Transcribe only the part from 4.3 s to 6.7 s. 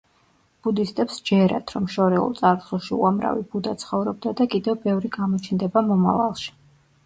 და კიდევ ბევრი გამოჩნდება მომავალში.